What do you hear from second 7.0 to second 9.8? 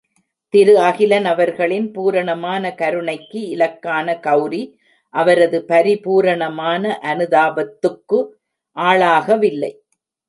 அனுதாபத்துக்கு ஆளாகவில்லை.